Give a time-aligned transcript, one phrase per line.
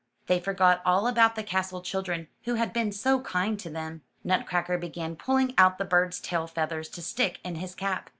[0.25, 4.01] They forgot all about the castle children who had been so kind to them.
[4.23, 8.09] Nutcracker began pulling out the birds' tail feathers to stick in his cap.